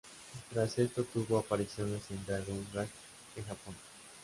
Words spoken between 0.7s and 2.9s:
esto tuvo apariciones en Dragon Gate